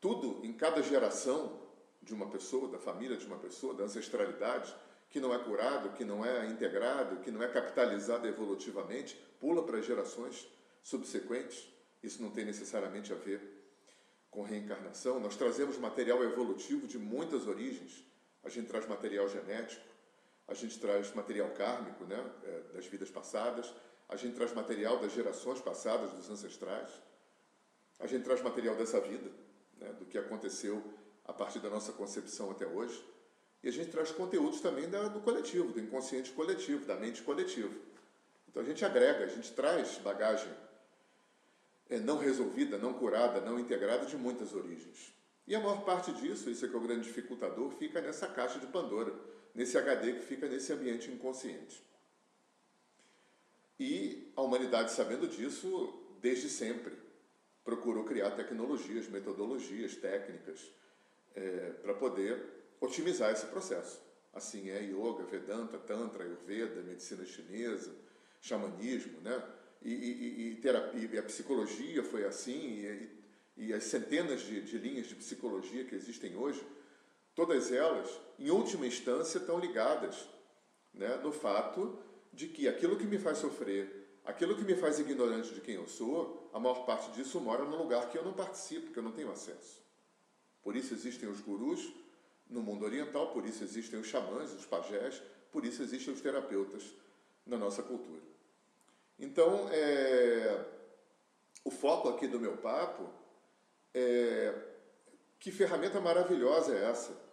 [0.00, 1.60] tudo em cada geração
[2.02, 4.74] de uma pessoa, da família de uma pessoa, da ancestralidade,
[5.10, 9.80] que não é curado, que não é integrado, que não é capitalizado evolutivamente, pula para
[9.80, 10.46] gerações
[10.82, 11.68] subsequentes.
[12.02, 13.40] Isso não tem necessariamente a ver
[14.30, 15.20] com reencarnação.
[15.20, 18.04] Nós trazemos material evolutivo de muitas origens.
[18.42, 19.93] A gente traz material genético,
[20.46, 23.72] a gente traz material kármico, né, é, das vidas passadas,
[24.08, 26.90] a gente traz material das gerações passadas, dos ancestrais.
[27.98, 29.30] a gente traz material dessa vida,
[29.78, 30.82] né, do que aconteceu
[31.24, 33.02] a partir da nossa concepção até hoje.
[33.62, 37.74] E a gente traz conteúdos também da, do coletivo, do inconsciente coletivo, da mente coletiva.
[38.46, 40.52] Então a gente agrega, a gente traz bagagem
[41.88, 45.14] é, não resolvida, não curada, não integrada de muitas origens.
[45.46, 48.58] E a maior parte disso, isso é que é o grande dificultador, fica nessa caixa
[48.58, 49.14] de Pandora,
[49.54, 51.82] nesse HD que fica nesse ambiente inconsciente.
[53.78, 56.94] E a humanidade, sabendo disso, desde sempre,
[57.64, 60.60] procurou criar tecnologias, metodologias, técnicas,
[61.34, 62.40] é, para poder
[62.80, 64.00] otimizar esse processo.
[64.32, 67.94] Assim é yoga, Vedanta, Tantra, Ayurveda, medicina chinesa,
[68.40, 69.42] xamanismo, né?
[69.82, 73.10] E, e, e, terapia, e a psicologia foi assim,
[73.56, 76.64] e, as centenas de, de linhas de psicologia que existem hoje,
[77.34, 80.28] todas elas, em última instância, estão ligadas
[80.92, 81.98] né, no fato
[82.32, 85.86] de que aquilo que me faz sofrer, aquilo que me faz ignorante de quem eu
[85.86, 89.12] sou, a maior parte disso mora num lugar que eu não participo, que eu não
[89.12, 89.82] tenho acesso.
[90.62, 91.92] Por isso existem os gurus
[92.48, 96.94] no mundo oriental, por isso existem os xamãs, os pajés, por isso existem os terapeutas
[97.46, 98.22] na nossa cultura.
[99.18, 100.64] Então, é,
[101.64, 103.08] o foco aqui do meu papo
[103.92, 104.54] é
[105.38, 107.23] que ferramenta maravilhosa é essa?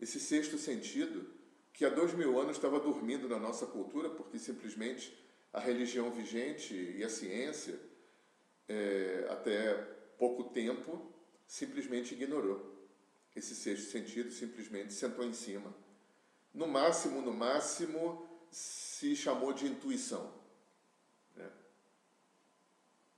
[0.00, 1.26] Esse sexto sentido
[1.72, 5.16] que há dois mil anos estava dormindo na nossa cultura porque simplesmente
[5.52, 7.78] a religião vigente e a ciência,
[8.68, 9.74] é, até
[10.18, 11.12] pouco tempo,
[11.46, 12.78] simplesmente ignorou
[13.38, 15.74] esse sexto sentido, simplesmente sentou em cima.
[16.52, 20.34] No máximo, no máximo, se chamou de intuição.
[21.36, 21.50] Né?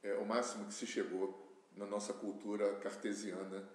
[0.03, 3.67] É o máximo que se chegou na nossa cultura cartesiana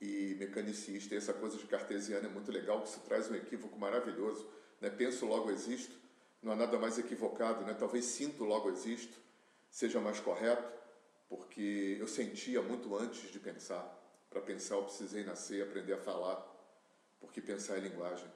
[0.00, 1.14] e mecanicista.
[1.14, 4.48] E essa coisa de cartesiana é muito legal, que isso traz um equívoco maravilhoso.
[4.80, 4.88] Né?
[4.90, 5.94] Penso, logo existo.
[6.42, 7.64] Não há nada mais equivocado.
[7.64, 7.74] Né?
[7.74, 9.18] Talvez sinto, logo existo,
[9.70, 10.72] seja mais correto,
[11.28, 13.98] porque eu sentia muito antes de pensar.
[14.30, 16.36] Para pensar, eu precisei nascer, aprender a falar,
[17.18, 18.28] porque pensar é linguagem.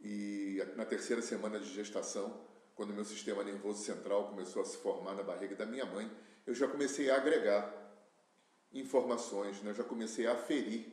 [0.00, 5.14] E na terceira semana de gestação, quando meu sistema nervoso central começou a se formar
[5.14, 6.10] na barriga da minha mãe,
[6.44, 7.81] eu já comecei a agregar
[8.72, 9.74] informações, né?
[9.74, 10.86] já comecei a aferir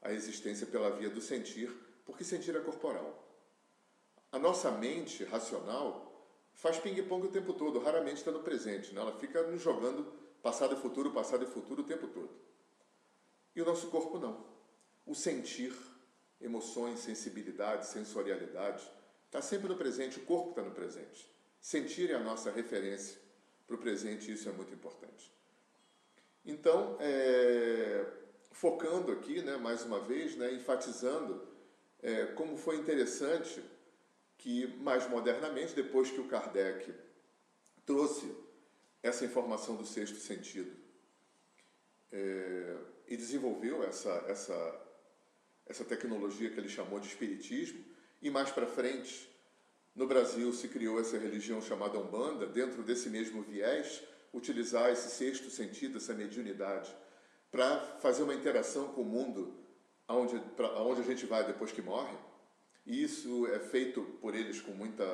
[0.00, 1.70] a existência pela via do sentir,
[2.04, 3.28] porque sentir é corporal.
[4.30, 6.08] A nossa mente racional
[6.54, 9.00] faz ping-pong o tempo todo, raramente está no presente, né?
[9.00, 12.30] ela fica nos jogando passado e futuro, passado e futuro o tempo todo.
[13.54, 14.44] E o nosso corpo não.
[15.06, 15.74] O sentir,
[16.40, 18.90] emoções, sensibilidade, sensorialidade,
[19.26, 21.30] está sempre no presente, o corpo está no presente.
[21.60, 23.20] Sentir é a nossa referência
[23.66, 25.32] para o presente isso é muito importante.
[26.44, 28.04] Então, é,
[28.50, 31.46] focando aqui, né, mais uma vez, né, enfatizando
[32.02, 33.62] é, como foi interessante
[34.36, 36.92] que, mais modernamente, depois que o Kardec
[37.86, 38.34] trouxe
[39.02, 40.76] essa informação do sexto sentido
[42.10, 42.76] é,
[43.06, 44.80] e desenvolveu essa, essa,
[45.66, 47.84] essa tecnologia que ele chamou de espiritismo,
[48.20, 49.30] e mais para frente,
[49.94, 55.50] no Brasil se criou essa religião chamada Umbanda, dentro desse mesmo viés, utilizar esse sexto
[55.50, 56.94] sentido, essa mediunidade,
[57.50, 59.62] para fazer uma interação com o mundo
[60.08, 62.16] aonde, pra, aonde a gente vai depois que morre.
[62.86, 65.04] E isso é feito por eles com muita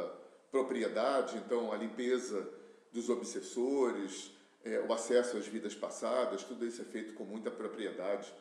[0.50, 2.48] propriedade, então a limpeza
[2.92, 4.30] dos obsessores,
[4.64, 8.32] é, o acesso às vidas passadas, tudo isso é feito com muita propriedade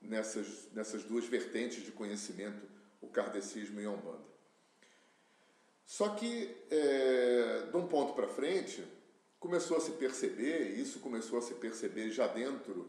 [0.00, 2.66] nessas, nessas duas vertentes de conhecimento,
[3.00, 4.34] o kardecismo e a Umbanda.
[5.84, 8.82] Só que, é, de um ponto para frente,
[9.44, 12.88] começou a se perceber, e isso começou a se perceber já dentro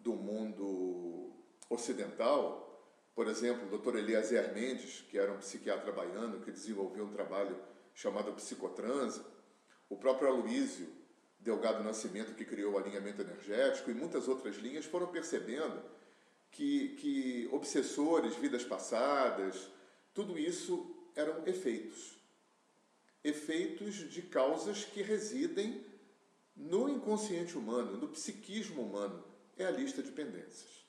[0.00, 1.30] do mundo
[1.70, 3.98] ocidental, por exemplo, o Dr.
[3.98, 7.56] Eliezer Mendes, que era um psiquiatra baiano que desenvolveu um trabalho
[7.94, 9.22] chamado Psicotranse,
[9.88, 10.88] o próprio Aloísio
[11.38, 15.80] Delgado Nascimento, que criou o alinhamento energético, e muitas outras linhas foram percebendo
[16.50, 19.70] que, que obsessores, vidas passadas,
[20.12, 22.18] tudo isso eram efeitos
[23.24, 25.84] efeitos de causas que residem
[26.54, 29.24] no inconsciente humano, no psiquismo humano.
[29.56, 30.84] É a lista de pendências.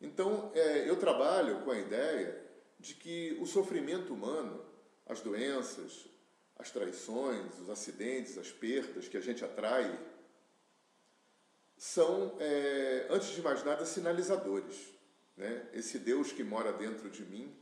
[0.00, 2.44] Então, é, eu trabalho com a ideia
[2.78, 4.62] de que o sofrimento humano,
[5.06, 6.06] as doenças,
[6.56, 9.98] as traições, os acidentes, as perdas que a gente atrai,
[11.76, 14.92] são, é, antes de mais nada, sinalizadores.
[15.36, 15.68] Né?
[15.72, 17.54] Esse Deus que mora dentro de mim,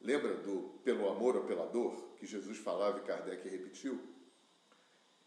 [0.00, 2.09] lembra do pelo amor ou pela dor?
[2.20, 3.98] Que Jesus falava e Kardec repetiu.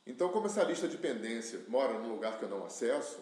[0.06, 3.20] Então, como essa lista de pendência mora num lugar que eu não acesso,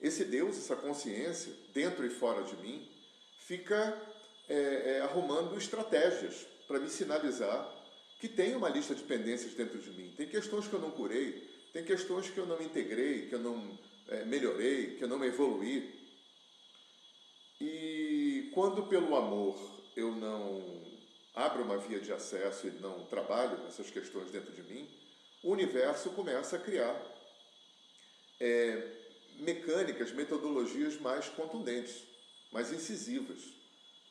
[0.00, 2.88] esse Deus, essa consciência, dentro e fora de mim,
[3.40, 4.00] fica
[4.48, 7.72] é, é, arrumando estratégias para me sinalizar
[8.20, 10.14] que tem uma lista de pendências dentro de mim.
[10.16, 13.78] Tem questões que eu não curei, tem questões que eu não integrei, que eu não,
[14.08, 15.92] é, melhorei, que eu não evoluí.
[17.60, 19.58] E quando pelo amor
[19.96, 20.83] eu não
[21.34, 24.88] abro uma via de acesso e não trabalho essas questões dentro de mim,
[25.42, 26.94] o universo começa a criar
[28.40, 28.92] é,
[29.40, 32.02] mecânicas, metodologias mais contundentes,
[32.52, 33.42] mais incisivas.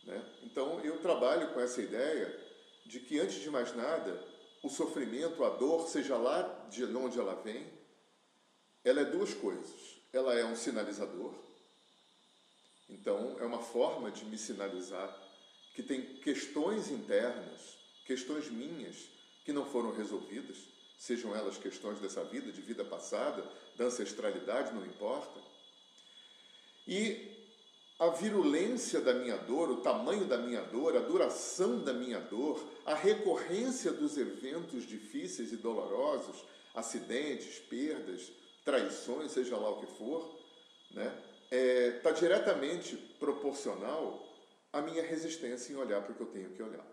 [0.03, 0.21] Né?
[0.43, 2.39] Então eu trabalho com essa ideia
[2.85, 4.21] de que, antes de mais nada,
[4.61, 7.65] o sofrimento, a dor, seja lá de onde ela vem,
[8.83, 10.01] ela é duas coisas.
[10.11, 11.33] Ela é um sinalizador,
[12.87, 15.09] então é uma forma de me sinalizar
[15.73, 18.95] que tem questões internas, questões minhas,
[19.43, 20.57] que não foram resolvidas,
[20.97, 23.43] sejam elas questões dessa vida, de vida passada,
[23.75, 25.39] da ancestralidade, não importa.
[26.87, 27.31] E
[27.99, 32.63] a virulência da minha dor, o tamanho da minha dor, a duração da minha dor,
[32.85, 38.31] a recorrência dos eventos difíceis e dolorosos, acidentes, perdas,
[38.63, 40.39] traições, seja lá o que for,
[40.91, 41.13] né,
[41.51, 44.32] está é, tá diretamente proporcional
[44.73, 46.85] à minha resistência em olhar para o que eu tenho que olhar.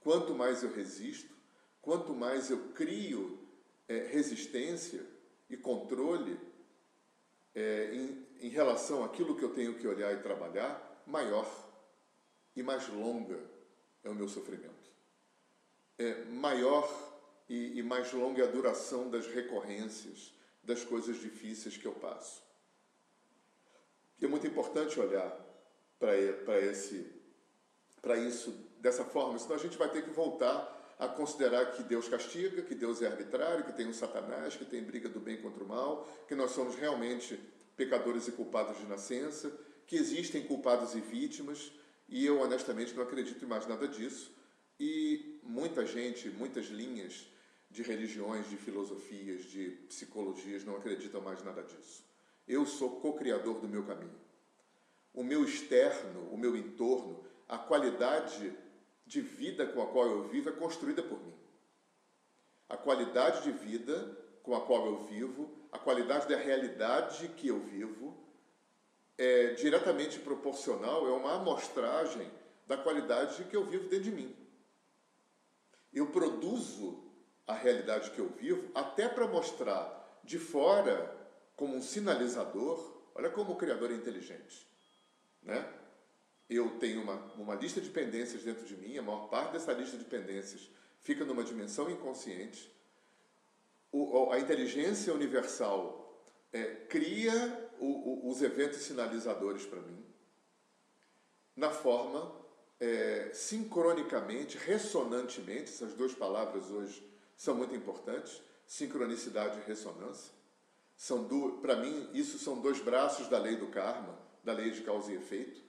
[0.00, 1.32] Quanto mais eu resisto,
[1.80, 3.38] quanto mais eu crio
[3.86, 5.06] é, resistência
[5.48, 6.38] e controle
[7.54, 11.48] é, em, em relação àquilo que eu tenho que olhar e trabalhar, maior
[12.56, 13.40] e mais longa
[14.02, 14.90] é o meu sofrimento.
[15.96, 16.88] É maior
[17.48, 20.34] e, e mais longa é a duração das recorrências,
[20.64, 22.42] das coisas difíceis que eu passo.
[24.20, 25.47] E é muito importante olhar
[25.98, 26.16] para
[26.60, 27.18] esse
[28.00, 32.08] para isso dessa forma, senão a gente vai ter que voltar a considerar que Deus
[32.08, 35.62] castiga, que Deus é arbitrário, que tem um Satanás, que tem briga do bem contra
[35.62, 37.38] o mal, que nós somos realmente
[37.76, 39.52] pecadores e culpados de nascença,
[39.86, 41.72] que existem culpados e vítimas,
[42.08, 44.32] e eu honestamente não acredito em mais nada disso.
[44.80, 47.26] E muita gente, muitas linhas
[47.70, 52.04] de religiões, de filosofias, de psicologias não acreditam mais nada disso.
[52.46, 54.27] Eu sou co-criador do meu caminho.
[55.12, 58.56] O meu externo, o meu entorno, a qualidade
[59.06, 61.34] de vida com a qual eu vivo é construída por mim.
[62.68, 67.60] A qualidade de vida com a qual eu vivo, a qualidade da realidade que eu
[67.60, 68.16] vivo,
[69.16, 72.30] é diretamente proporcional, é uma amostragem
[72.66, 74.36] da qualidade que eu vivo dentro de mim.
[75.92, 77.02] Eu produzo
[77.46, 81.16] a realidade que eu vivo até para mostrar de fora
[81.56, 82.96] como um sinalizador.
[83.14, 84.67] Olha como o Criador é inteligente.
[85.42, 85.66] Né?
[86.48, 89.96] Eu tenho uma, uma lista de pendências dentro de mim, a maior parte dessa lista
[89.96, 90.70] de pendências
[91.00, 92.72] fica numa dimensão inconsciente.
[93.90, 96.22] O, a inteligência universal
[96.52, 100.04] é, cria o, o, os eventos sinalizadores para mim,
[101.56, 102.34] na forma
[102.80, 107.02] é, sincronicamente, ressonantemente, essas duas palavras hoje
[107.36, 110.32] são muito importantes, sincronicidade e ressonância.
[110.96, 111.26] São
[111.60, 115.16] para mim, isso são dois braços da lei do karma, da lei de causa e
[115.16, 115.62] efeito,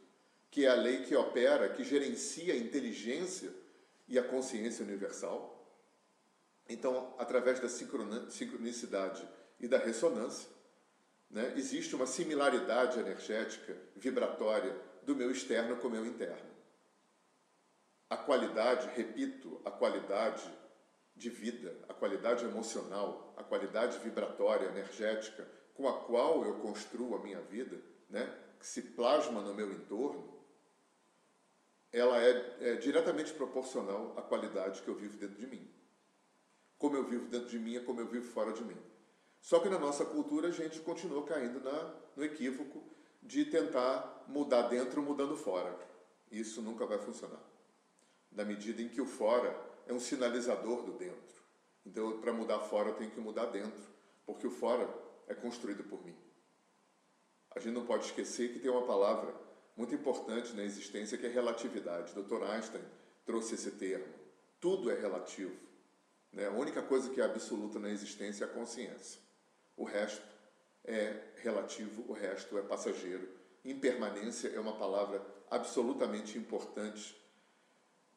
[0.49, 3.53] que é a lei que opera, que gerencia a inteligência
[4.07, 5.69] e a consciência universal.
[6.69, 9.27] Então, através da sincronicidade
[9.59, 10.49] e da ressonância,
[11.29, 16.49] né, existe uma similaridade energética, vibratória, do meu externo com o meu interno.
[18.09, 20.49] A qualidade, repito, a qualidade
[21.17, 27.19] de vida, a qualidade emocional, a qualidade vibratória, energética com a qual eu construo a
[27.19, 27.77] minha vida,
[28.09, 30.37] né, que se plasma no meu entorno,
[31.91, 35.67] ela é, é diretamente proporcional à qualidade que eu vivo dentro de mim.
[36.77, 38.77] Como eu vivo dentro de mim é como eu vivo fora de mim.
[39.41, 42.83] Só que na nossa cultura a gente continua caindo na, no equívoco
[43.23, 45.75] de tentar mudar dentro mudando fora.
[46.31, 47.41] Isso nunca vai funcionar.
[48.31, 51.39] Na medida em que o fora é um sinalizador do dentro.
[51.85, 53.81] Então, para mudar fora, eu tenho que mudar dentro,
[54.25, 54.87] porque o fora
[55.27, 56.15] é construído por mim.
[57.51, 59.33] A gente não pode esquecer que tem uma palavra
[59.75, 62.13] muito importante na existência que é relatividade.
[62.13, 62.43] Dr.
[62.43, 62.83] Einstein
[63.25, 64.13] trouxe esse termo.
[64.59, 65.55] Tudo é relativo.
[66.31, 66.47] Né?
[66.47, 69.21] A única coisa que é absoluta na existência é a consciência.
[69.75, 70.25] O resto
[70.83, 73.27] é relativo, o resto é passageiro.
[73.63, 77.17] Impermanência é uma palavra absolutamente importante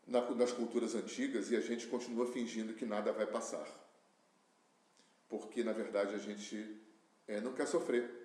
[0.07, 3.67] nas culturas antigas e a gente continua fingindo que nada vai passar.
[5.29, 6.81] Porque, na verdade, a gente
[7.27, 8.22] é, não quer sofrer.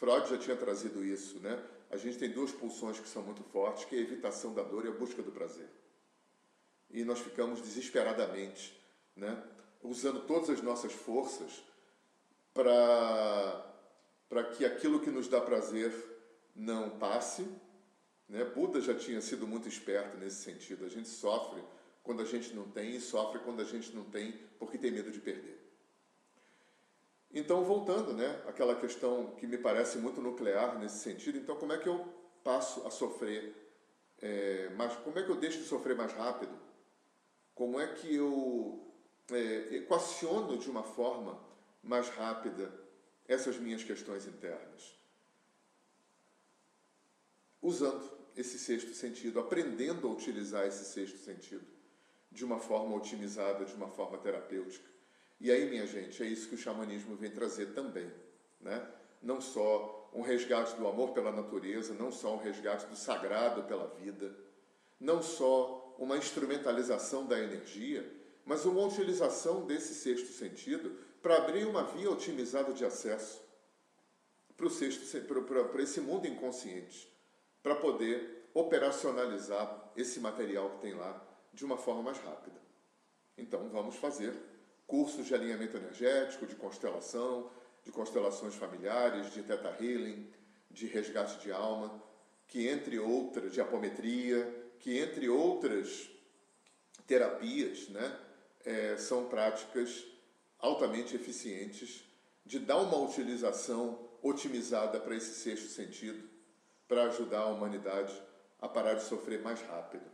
[0.00, 1.62] Freud já tinha trazido isso, né?
[1.90, 4.86] A gente tem duas pulsões que são muito fortes, que é a evitação da dor
[4.86, 5.68] e a busca do prazer.
[6.88, 8.82] E nós ficamos desesperadamente,
[9.14, 9.42] né?
[9.82, 11.62] Usando todas as nossas forças
[12.54, 13.66] para
[14.26, 15.92] para que aquilo que nos dá prazer
[16.54, 17.44] não passe,
[18.26, 18.44] né?
[18.44, 20.86] Buda já tinha sido muito esperto nesse sentido.
[20.86, 21.62] A gente sofre
[22.02, 25.10] quando a gente não tem e sofre quando a gente não tem porque tem medo
[25.10, 25.59] de perder.
[27.32, 31.78] Então, voltando, né, aquela questão que me parece muito nuclear nesse sentido, então como é
[31.78, 32.04] que eu
[32.42, 33.60] passo a sofrer
[34.22, 34.70] é,
[35.02, 36.52] como é que eu deixo de sofrer mais rápido?
[37.54, 38.94] Como é que eu
[39.30, 41.40] é, equaciono de uma forma
[41.82, 42.72] mais rápida
[43.26, 44.94] essas minhas questões internas?
[47.62, 51.66] Usando esse sexto sentido, aprendendo a utilizar esse sexto sentido
[52.30, 54.88] de uma forma otimizada, de uma forma terapêutica.
[55.40, 58.12] E aí, minha gente, é isso que o xamanismo vem trazer também,
[58.60, 58.86] né?
[59.22, 63.86] Não só um resgate do amor pela natureza, não só um resgate do sagrado pela
[63.86, 64.36] vida,
[64.98, 68.06] não só uma instrumentalização da energia,
[68.44, 73.42] mas uma utilização desse sexto sentido para abrir uma via otimizada de acesso
[74.56, 77.10] para, o sexto, para, para esse mundo inconsciente,
[77.62, 81.22] para poder operacionalizar esse material que tem lá
[81.52, 82.60] de uma forma mais rápida.
[83.38, 84.34] Então, vamos fazer
[84.90, 87.48] cursos de alinhamento energético, de constelação,
[87.84, 90.28] de constelações familiares, de Theta Healing,
[90.68, 92.02] de resgate de alma,
[92.48, 96.10] que entre outras, de apometria, que entre outras
[97.06, 98.18] terapias, né,
[98.64, 100.04] é, são práticas
[100.58, 102.02] altamente eficientes
[102.44, 106.28] de dar uma utilização otimizada para esse sexto sentido,
[106.88, 108.20] para ajudar a humanidade
[108.60, 110.04] a parar de sofrer mais rápido.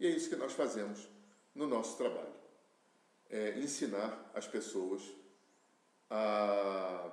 [0.00, 1.08] E é isso que nós fazemos
[1.54, 2.41] no nosso trabalho.
[3.32, 5.02] É ensinar as pessoas
[6.08, 7.10] a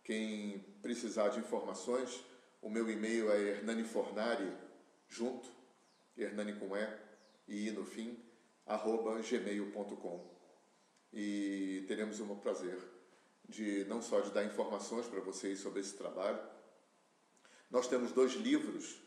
[0.03, 2.25] Quem precisar de informações,
[2.61, 4.51] o meu e-mail é hernanifornari,
[5.07, 5.49] junto,
[6.17, 6.87] hernani com E,
[7.47, 8.19] e I no fim,
[8.65, 10.29] arroba gmail.com.
[11.13, 12.77] E teremos um prazer
[13.49, 16.39] de não só de dar informações para vocês sobre esse trabalho.
[17.69, 19.01] Nós temos dois livros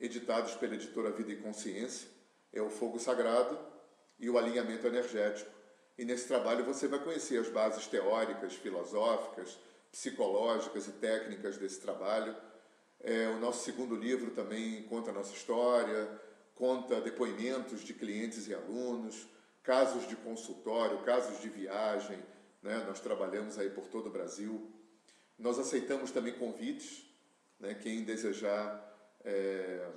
[0.00, 2.08] editados pela editora Vida e Consciência,
[2.52, 3.58] é o Fogo Sagrado
[4.18, 5.50] e o Alinhamento Energético.
[5.96, 9.58] E nesse trabalho você vai conhecer as bases teóricas, filosóficas,
[9.92, 12.34] psicológicas e técnicas desse trabalho.
[13.00, 16.08] É, o nosso segundo livro também conta a nossa história,
[16.54, 19.26] conta depoimentos de clientes e alunos,
[19.62, 22.18] casos de consultório, casos de viagem.
[22.64, 22.84] Né?
[22.88, 24.68] Nós trabalhamos aí por todo o Brasil.
[25.38, 27.08] Nós aceitamos também convites,
[27.60, 27.74] né?
[27.74, 28.92] quem desejar
[29.24, 29.88] é,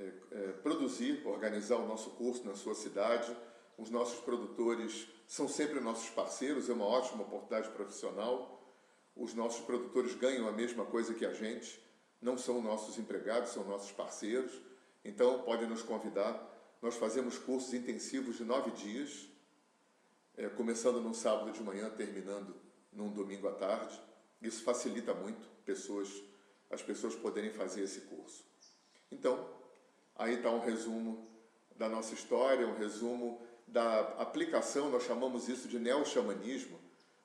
[0.00, 3.32] é, é, produzir, organizar o nosso curso na sua cidade
[3.82, 8.62] os nossos produtores são sempre nossos parceiros, é uma ótima oportunidade profissional.
[9.16, 11.82] Os nossos produtores ganham a mesma coisa que a gente,
[12.20, 14.52] não são nossos empregados, são nossos parceiros.
[15.04, 16.48] Então, podem nos convidar.
[16.80, 19.28] Nós fazemos cursos intensivos de nove dias,
[20.36, 22.54] é, começando num sábado de manhã, terminando
[22.92, 24.00] num domingo à tarde.
[24.40, 26.08] Isso facilita muito pessoas,
[26.70, 28.44] as pessoas poderem fazer esse curso.
[29.10, 29.48] Então,
[30.16, 31.28] aí está um resumo
[31.76, 36.78] da nossa história, um resumo da aplicação, nós chamamos isso de neo-xamanismo,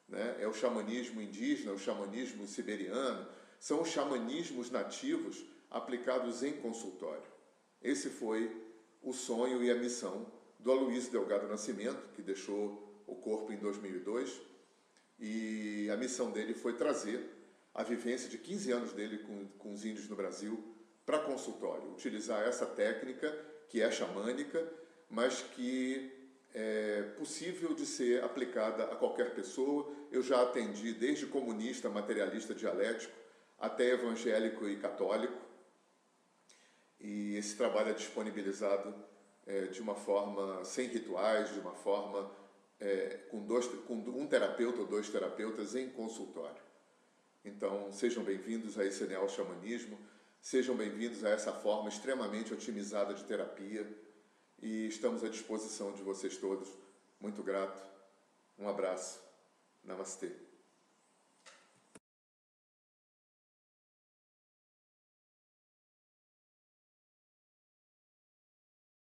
[0.07, 0.37] né?
[0.39, 3.27] é o xamanismo indígena, o xamanismo siberiano,
[3.59, 7.27] são os xamanismos nativos aplicados em consultório.
[7.81, 8.65] Esse foi
[9.01, 14.39] o sonho e a missão do Aloysio Delgado Nascimento, que deixou o corpo em 2002,
[15.19, 17.27] e a missão dele foi trazer
[17.73, 22.45] a vivência de 15 anos dele com, com os índios no Brasil para consultório, utilizar
[22.47, 23.33] essa técnica
[23.69, 24.67] que é xamânica,
[25.09, 26.11] mas que
[26.53, 29.93] é possível de ser aplicada a qualquer pessoa.
[30.11, 33.13] Eu já atendi desde comunista, materialista, dialético,
[33.59, 35.37] até evangélico e católico.
[36.99, 38.93] E esse trabalho é disponibilizado
[39.45, 42.29] é, de uma forma sem rituais, de uma forma
[42.79, 46.61] é, com, dois, com um terapeuta ou dois terapeutas em consultório.
[47.43, 49.97] Então, sejam bem-vindos a esse neo-xamanismo,
[50.41, 53.87] sejam bem-vindos a essa forma extremamente otimizada de terapia
[54.61, 56.69] e estamos à disposição de vocês todos.
[57.19, 57.81] Muito grato.
[58.57, 59.21] Um abraço.
[59.83, 60.46] Namastê.